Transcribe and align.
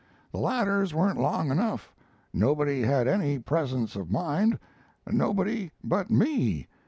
The 0.31 0.39
ladders 0.39 0.95
weren't 0.95 1.19
long 1.19 1.51
enough. 1.51 1.93
Nobody 2.33 2.81
had 2.81 3.07
any 3.07 3.37
presence 3.37 3.95
of 3.95 4.09
mind 4.09 4.57
nobody 5.05 5.69
but 5.83 6.09
me. 6.09 6.65